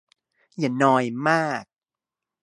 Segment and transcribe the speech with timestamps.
[0.59, 1.63] อย่านอยมาก